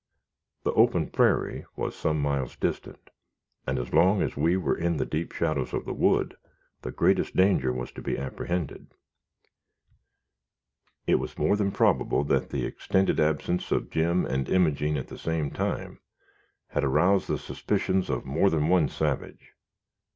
[0.63, 3.11] The open prairie was some miles distant,
[3.67, 6.35] and as long as we were in the deep shadows of the wood,
[6.81, 8.95] the greatest danger was to be apprehended.
[11.05, 15.19] It was more than probable that the extended absence of Jim and Imogene, at the
[15.19, 15.99] same time,
[16.69, 19.53] had aroused the suspicions of more than one savage.